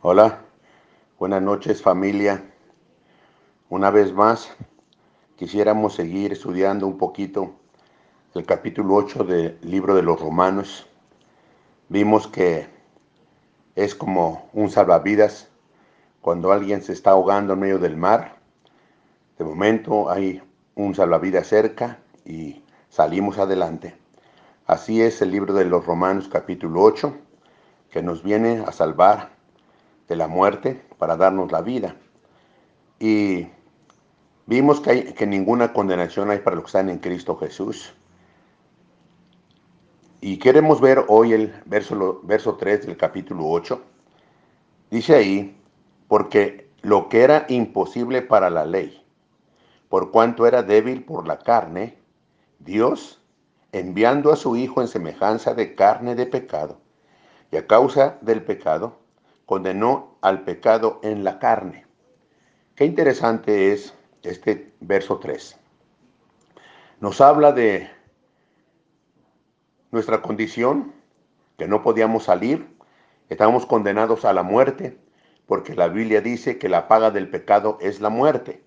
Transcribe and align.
Hola, 0.00 0.42
buenas 1.18 1.42
noches 1.42 1.82
familia. 1.82 2.44
Una 3.68 3.90
vez 3.90 4.12
más, 4.12 4.48
quisiéramos 5.34 5.96
seguir 5.96 6.30
estudiando 6.30 6.86
un 6.86 6.96
poquito 6.98 7.56
el 8.36 8.46
capítulo 8.46 8.94
8 8.94 9.24
del 9.24 9.58
libro 9.60 9.96
de 9.96 10.02
los 10.02 10.20
Romanos. 10.20 10.86
Vimos 11.88 12.28
que 12.28 12.68
es 13.74 13.96
como 13.96 14.48
un 14.52 14.70
salvavidas 14.70 15.48
cuando 16.20 16.52
alguien 16.52 16.80
se 16.80 16.92
está 16.92 17.10
ahogando 17.10 17.54
en 17.54 17.58
medio 17.58 17.80
del 17.80 17.96
mar. 17.96 18.36
De 19.36 19.44
momento 19.44 20.10
hay 20.10 20.40
un 20.76 20.94
salvavidas 20.94 21.48
cerca 21.48 21.98
y 22.24 22.62
salimos 22.88 23.36
adelante. 23.38 23.96
Así 24.64 25.02
es 25.02 25.20
el 25.22 25.32
libro 25.32 25.54
de 25.54 25.64
los 25.64 25.84
Romanos 25.84 26.28
capítulo 26.28 26.82
8, 26.82 27.16
que 27.90 28.00
nos 28.00 28.22
viene 28.22 28.62
a 28.64 28.70
salvar 28.70 29.37
de 30.08 30.16
la 30.16 30.26
muerte 30.26 30.82
para 30.98 31.16
darnos 31.16 31.52
la 31.52 31.62
vida. 31.62 31.96
Y 32.98 33.46
vimos 34.46 34.80
que, 34.80 34.90
hay, 34.90 35.02
que 35.12 35.26
ninguna 35.26 35.72
condenación 35.72 36.30
hay 36.30 36.38
para 36.38 36.56
los 36.56 36.64
que 36.64 36.68
están 36.68 36.88
en 36.88 36.98
Cristo 36.98 37.36
Jesús. 37.36 37.94
Y 40.20 40.38
queremos 40.38 40.80
ver 40.80 41.04
hoy 41.08 41.32
el 41.32 41.54
verso, 41.66 42.20
verso 42.24 42.56
3 42.56 42.86
del 42.86 42.96
capítulo 42.96 43.48
8. 43.48 43.80
Dice 44.90 45.14
ahí, 45.14 45.56
porque 46.08 46.70
lo 46.82 47.08
que 47.08 47.22
era 47.22 47.46
imposible 47.48 48.22
para 48.22 48.50
la 48.50 48.64
ley, 48.64 49.04
por 49.88 50.10
cuanto 50.10 50.46
era 50.46 50.62
débil 50.62 51.04
por 51.04 51.28
la 51.28 51.38
carne, 51.38 51.98
Dios, 52.58 53.20
enviando 53.72 54.32
a 54.32 54.36
su 54.36 54.56
Hijo 54.56 54.80
en 54.80 54.88
semejanza 54.88 55.54
de 55.54 55.74
carne 55.74 56.14
de 56.14 56.26
pecado, 56.26 56.78
y 57.52 57.56
a 57.56 57.66
causa 57.66 58.18
del 58.20 58.42
pecado, 58.42 58.98
condenó 59.48 60.18
al 60.20 60.42
pecado 60.42 61.00
en 61.02 61.24
la 61.24 61.38
carne. 61.38 61.86
Qué 62.74 62.84
interesante 62.84 63.72
es 63.72 63.94
este 64.22 64.74
verso 64.80 65.20
3. 65.20 65.58
Nos 67.00 67.22
habla 67.22 67.52
de 67.52 67.88
nuestra 69.90 70.20
condición, 70.20 70.92
que 71.56 71.66
no 71.66 71.82
podíamos 71.82 72.24
salir, 72.24 72.68
estábamos 73.30 73.64
condenados 73.64 74.26
a 74.26 74.34
la 74.34 74.42
muerte, 74.42 74.98
porque 75.46 75.74
la 75.74 75.88
Biblia 75.88 76.20
dice 76.20 76.58
que 76.58 76.68
la 76.68 76.86
paga 76.86 77.10
del 77.10 77.30
pecado 77.30 77.78
es 77.80 78.02
la 78.02 78.10
muerte. 78.10 78.62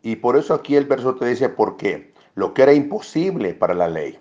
Y 0.00 0.14
por 0.14 0.36
eso 0.36 0.54
aquí 0.54 0.76
el 0.76 0.84
verso 0.84 1.16
te 1.16 1.26
dice, 1.26 1.48
porque 1.48 2.14
lo 2.36 2.54
que 2.54 2.62
era 2.62 2.72
imposible 2.72 3.52
para 3.52 3.74
la 3.74 3.88
ley, 3.88 4.20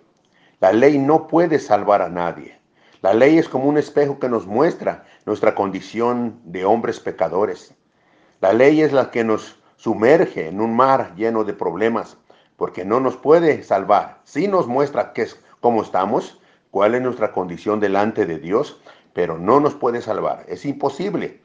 la 0.59 0.73
ley 0.73 0.97
no 0.97 1.27
puede 1.27 1.59
salvar 1.59 2.01
a 2.01 2.09
nadie. 2.09 2.62
La 3.03 3.13
ley 3.13 3.37
es 3.37 3.49
como 3.49 3.65
un 3.65 3.77
espejo 3.77 4.17
que 4.17 4.29
nos 4.29 4.47
muestra 4.47 5.03
nuestra 5.25 5.55
condición 5.55 6.39
de 6.45 6.63
hombres 6.63 7.01
pecadores. 7.01 7.75
La 8.39 8.53
ley 8.53 8.81
es 8.81 8.93
la 8.93 9.11
que 9.11 9.25
nos 9.25 9.61
sumerge 9.75 10.47
en 10.47 10.61
un 10.61 10.73
mar 10.73 11.13
lleno 11.17 11.43
de 11.43 11.51
problemas, 11.51 12.15
porque 12.55 12.85
no 12.85 13.01
nos 13.01 13.17
puede 13.17 13.61
salvar. 13.63 14.21
Sí 14.23 14.47
nos 14.47 14.67
muestra 14.67 15.11
qué 15.11 15.23
es, 15.23 15.37
cómo 15.59 15.81
estamos, 15.81 16.39
cuál 16.71 16.95
es 16.95 17.01
nuestra 17.01 17.33
condición 17.33 17.81
delante 17.81 18.25
de 18.25 18.39
Dios, 18.39 18.79
pero 19.11 19.37
no 19.37 19.59
nos 19.59 19.73
puede 19.73 20.01
salvar. 20.01 20.45
Es 20.47 20.63
imposible 20.63 21.41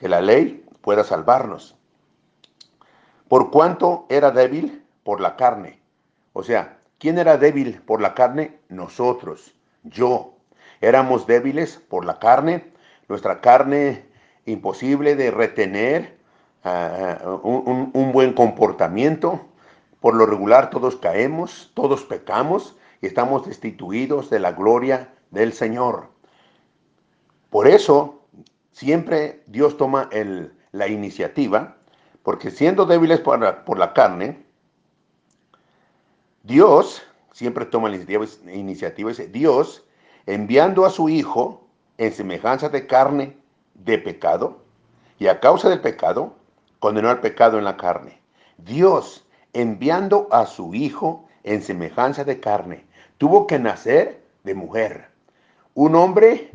que 0.00 0.08
la 0.08 0.20
ley 0.20 0.66
pueda 0.80 1.04
salvarnos. 1.04 1.76
Por 3.28 3.52
cuanto 3.52 4.06
era 4.08 4.32
débil 4.32 4.84
por 5.04 5.20
la 5.20 5.36
carne. 5.36 5.80
O 6.32 6.42
sea, 6.42 6.80
¿quién 6.98 7.18
era 7.18 7.36
débil 7.36 7.80
por 7.82 8.00
la 8.00 8.14
carne? 8.14 8.58
Nosotros, 8.68 9.54
yo, 9.84 10.37
Éramos 10.80 11.26
débiles 11.26 11.76
por 11.88 12.04
la 12.04 12.18
carne, 12.18 12.72
nuestra 13.08 13.40
carne 13.40 14.06
imposible 14.46 15.16
de 15.16 15.30
retener 15.30 16.18
uh, 16.64 17.40
un, 17.42 17.90
un 17.92 18.12
buen 18.12 18.32
comportamiento. 18.32 19.44
Por 20.00 20.14
lo 20.14 20.26
regular 20.26 20.70
todos 20.70 20.96
caemos, 20.96 21.72
todos 21.74 22.04
pecamos 22.04 22.76
y 23.00 23.06
estamos 23.06 23.46
destituidos 23.46 24.30
de 24.30 24.38
la 24.38 24.52
gloria 24.52 25.12
del 25.30 25.52
Señor. 25.52 26.08
Por 27.50 27.66
eso, 27.66 28.22
siempre 28.72 29.42
Dios 29.46 29.76
toma 29.76 30.08
el, 30.12 30.52
la 30.72 30.88
iniciativa, 30.88 31.76
porque 32.22 32.50
siendo 32.50 32.86
débiles 32.86 33.20
por 33.20 33.40
la, 33.40 33.64
por 33.64 33.78
la, 33.78 33.92
carne, 33.92 34.44
Dios 36.42 37.02
siempre 37.32 37.64
toma 37.64 37.88
la 37.88 37.96
iniciativa, 37.96 38.52
iniciativa 38.52 39.12
Dios 39.30 39.84
enviando 40.28 40.84
a 40.84 40.90
su 40.90 41.08
Hijo 41.08 41.66
en 41.96 42.12
semejanza 42.12 42.68
de 42.68 42.86
carne 42.86 43.38
de 43.72 43.96
pecado, 43.96 44.58
y 45.18 45.26
a 45.26 45.40
causa 45.40 45.70
del 45.70 45.80
pecado, 45.80 46.36
condenó 46.80 47.08
al 47.08 47.20
pecado 47.20 47.56
en 47.56 47.64
la 47.64 47.78
carne. 47.78 48.20
Dios, 48.58 49.26
enviando 49.54 50.28
a 50.30 50.44
su 50.44 50.74
Hijo 50.74 51.26
en 51.44 51.62
semejanza 51.62 52.24
de 52.24 52.40
carne, 52.40 52.84
tuvo 53.16 53.46
que 53.46 53.58
nacer 53.58 54.22
de 54.44 54.54
mujer. 54.54 55.08
Un 55.72 55.94
hombre 55.94 56.52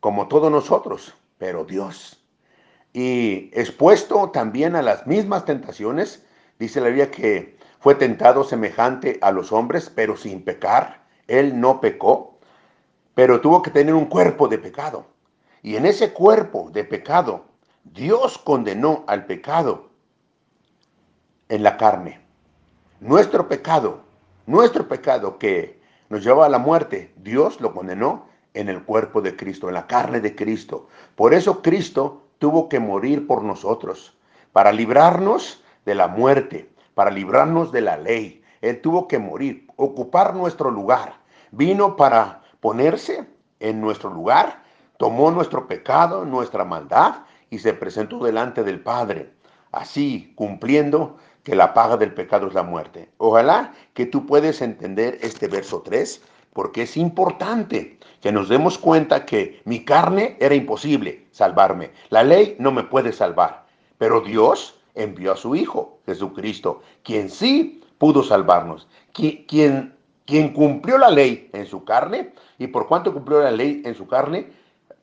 como 0.00 0.26
todos 0.26 0.50
nosotros, 0.50 1.14
pero 1.36 1.66
Dios. 1.66 2.18
Y 2.94 3.50
expuesto 3.52 4.30
también 4.30 4.74
a 4.74 4.80
las 4.80 5.06
mismas 5.06 5.44
tentaciones, 5.44 6.24
dice 6.58 6.80
la 6.80 6.86
Biblia 6.86 7.10
que 7.10 7.58
fue 7.78 7.94
tentado 7.94 8.42
semejante 8.42 9.18
a 9.20 9.30
los 9.32 9.52
hombres, 9.52 9.92
pero 9.94 10.16
sin 10.16 10.42
pecar. 10.42 11.02
Él 11.26 11.60
no 11.60 11.78
pecó 11.82 12.31
pero 13.14 13.40
tuvo 13.40 13.62
que 13.62 13.70
tener 13.70 13.94
un 13.94 14.06
cuerpo 14.06 14.48
de 14.48 14.58
pecado. 14.58 15.06
Y 15.62 15.76
en 15.76 15.86
ese 15.86 16.12
cuerpo 16.12 16.70
de 16.72 16.84
pecado, 16.84 17.44
Dios 17.84 18.38
condenó 18.38 19.04
al 19.06 19.26
pecado 19.26 19.90
en 21.48 21.62
la 21.62 21.76
carne. 21.76 22.20
Nuestro 23.00 23.48
pecado, 23.48 24.00
nuestro 24.46 24.88
pecado 24.88 25.38
que 25.38 25.80
nos 26.08 26.22
lleva 26.24 26.46
a 26.46 26.48
la 26.48 26.58
muerte, 26.58 27.12
Dios 27.16 27.60
lo 27.60 27.74
condenó 27.74 28.26
en 28.54 28.68
el 28.68 28.82
cuerpo 28.84 29.20
de 29.20 29.36
Cristo, 29.36 29.68
en 29.68 29.74
la 29.74 29.86
carne 29.86 30.20
de 30.20 30.34
Cristo. 30.34 30.88
Por 31.14 31.34
eso 31.34 31.62
Cristo 31.62 32.22
tuvo 32.38 32.68
que 32.68 32.80
morir 32.80 33.26
por 33.26 33.42
nosotros, 33.42 34.16
para 34.52 34.72
librarnos 34.72 35.62
de 35.84 35.94
la 35.94 36.08
muerte, 36.08 36.70
para 36.94 37.10
librarnos 37.10 37.72
de 37.72 37.80
la 37.80 37.96
ley. 37.96 38.42
Él 38.60 38.80
tuvo 38.80 39.08
que 39.08 39.18
morir, 39.18 39.66
ocupar 39.76 40.34
nuestro 40.34 40.70
lugar. 40.70 41.14
Vino 41.50 41.96
para 41.96 42.41
ponerse 42.62 43.26
en 43.58 43.80
nuestro 43.80 44.08
lugar, 44.08 44.62
tomó 44.96 45.32
nuestro 45.32 45.66
pecado, 45.66 46.24
nuestra 46.24 46.64
maldad 46.64 47.24
y 47.50 47.58
se 47.58 47.74
presentó 47.74 48.22
delante 48.22 48.62
del 48.62 48.80
Padre, 48.80 49.32
así 49.72 50.32
cumpliendo 50.36 51.16
que 51.42 51.56
la 51.56 51.74
paga 51.74 51.96
del 51.96 52.14
pecado 52.14 52.46
es 52.46 52.54
la 52.54 52.62
muerte. 52.62 53.10
Ojalá 53.18 53.74
que 53.94 54.06
tú 54.06 54.26
puedes 54.26 54.62
entender 54.62 55.18
este 55.22 55.48
verso 55.48 55.82
3, 55.82 56.22
porque 56.52 56.82
es 56.82 56.96
importante 56.96 57.98
que 58.20 58.30
nos 58.30 58.48
demos 58.48 58.78
cuenta 58.78 59.26
que 59.26 59.60
mi 59.64 59.84
carne 59.84 60.36
era 60.38 60.54
imposible 60.54 61.26
salvarme. 61.32 61.90
La 62.10 62.22
ley 62.22 62.54
no 62.60 62.70
me 62.70 62.84
puede 62.84 63.12
salvar, 63.12 63.66
pero 63.98 64.20
Dios 64.20 64.78
envió 64.94 65.32
a 65.32 65.36
su 65.36 65.56
Hijo, 65.56 65.98
Jesucristo, 66.06 66.82
quien 67.02 67.28
sí 67.28 67.82
pudo 67.98 68.22
salvarnos, 68.22 68.86
quien 69.12 69.96
quien 70.32 70.54
cumplió 70.54 70.96
la 70.96 71.10
ley 71.10 71.50
en 71.52 71.66
su 71.66 71.84
carne, 71.84 72.32
y 72.56 72.68
por 72.68 72.88
cuanto 72.88 73.12
cumplió 73.12 73.42
la 73.42 73.50
ley 73.50 73.82
en 73.84 73.94
su 73.94 74.06
carne, 74.06 74.50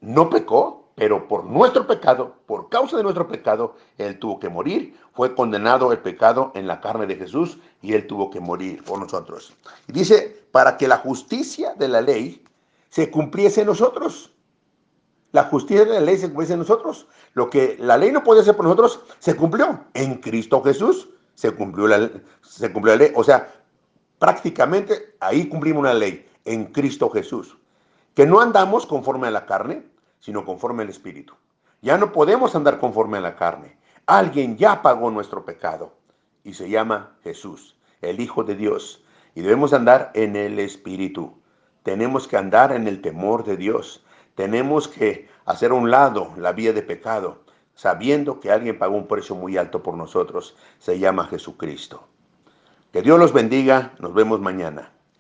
no 0.02 0.28
pecó, 0.28 0.86
pero 0.96 1.28
por 1.28 1.46
nuestro 1.46 1.86
pecado, 1.86 2.34
por 2.48 2.68
causa 2.70 2.98
de 2.98 3.04
nuestro 3.04 3.28
pecado, 3.28 3.76
él 4.00 4.18
tuvo 4.18 4.40
que 4.40 4.50
morir. 4.50 4.98
Fue 5.14 5.36
condenado 5.36 5.92
el 5.92 6.00
pecado 6.00 6.52
en 6.56 6.66
la 6.66 6.82
carne 6.82 7.06
de 7.06 7.16
Jesús 7.16 7.60
y 7.84 7.94
él 7.94 8.08
tuvo 8.08 8.32
que 8.32 8.40
morir 8.40 8.84
por 8.84 8.98
nosotros. 8.98 9.54
Y 9.88 9.92
dice, 9.92 10.42
para 10.52 10.78
que 10.78 10.88
la 10.88 10.98
justicia 10.98 11.76
de 11.76 11.90
la 11.90 12.02
ley 12.02 12.44
se 12.90 13.12
cumpliese 13.12 13.62
en 13.62 13.68
nosotros. 13.68 14.32
La 15.32 15.44
justicia 15.44 15.86
de 15.86 15.94
la 15.94 16.00
ley 16.00 16.18
se 16.18 16.26
cumpliese 16.26 16.54
en 16.54 16.60
nosotros. 16.60 17.06
Lo 17.34 17.52
que 17.52 17.78
la 17.80 18.00
ley 18.00 18.12
no 18.12 18.24
podía 18.24 18.42
hacer 18.42 18.56
por 18.56 18.66
nosotros, 18.66 19.02
se 19.20 19.36
cumplió. 19.36 19.86
En 19.94 20.16
Cristo 20.16 20.64
Jesús 20.64 21.08
se 21.36 21.52
cumplió 21.52 21.88
la, 21.88 22.10
se 22.42 22.74
cumplió 22.74 22.96
la 22.96 23.04
ley. 23.04 23.12
O 23.16 23.24
sea, 23.24 23.59
prácticamente 24.20 25.16
ahí 25.20 25.48
cumplimos 25.48 25.82
una 25.82 25.94
ley 25.94 26.30
en 26.46 26.66
Cristo 26.66 27.10
Jesús, 27.10 27.58
que 28.14 28.26
no 28.26 28.42
andamos 28.42 28.86
conforme 28.86 29.28
a 29.28 29.32
la 29.32 29.46
carne, 29.46 29.84
sino 30.20 30.46
conforme 30.46 30.84
al 30.84 30.90
Espíritu. 30.90 31.34
Ya 31.82 31.98
no 31.98 32.12
podemos 32.12 32.56
andar 32.56 32.80
conforme 32.80 33.18
a 33.18 33.22
la 33.22 33.36
carne. 33.36 33.78
Alguien 34.06 34.58
ya 34.58 34.82
pagó 34.82 35.10
nuestro 35.10 35.46
pecado 35.46 35.94
y 36.44 36.54
se 36.54 36.70
llama 36.70 37.16
Jesús, 37.24 37.78
el 38.02 38.20
Hijo 38.20 38.44
de 38.44 38.56
Dios. 38.56 39.04
Y 39.36 39.42
debemos 39.42 39.72
andar 39.72 40.12
en 40.14 40.36
el 40.36 40.60
Espíritu. 40.60 41.40
Tenemos 41.84 42.28
que 42.28 42.36
andar 42.36 42.74
en 42.74 42.88
el 42.88 43.02
temor 43.02 43.46
de 43.46 43.56
Dios. 43.56 44.04
Tenemos 44.36 44.88
que 44.88 45.30
hacer 45.46 45.72
a 45.72 45.76
un 45.76 45.90
lado 45.90 46.34
la 46.36 46.52
vía 46.52 46.74
de 46.74 46.82
pecado, 46.82 47.44
sabiendo 47.76 48.42
que 48.42 48.52
alguien 48.52 48.78
pagó 48.78 48.98
un 48.98 49.08
precio 49.08 49.36
muy 49.36 49.56
alto 49.56 49.82
por 49.82 49.96
nosotros. 49.96 50.58
Se 50.80 51.00
llama 51.00 51.28
Jesucristo. 51.28 52.06
Que 52.92 53.02
Dios 53.02 53.20
los 53.20 53.34
bendiga. 53.34 53.94
Nos 54.00 54.14
vemos 54.14 54.40
mañana. 54.40 54.92